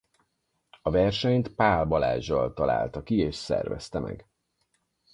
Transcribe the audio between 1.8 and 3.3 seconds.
Balázzsal találta ki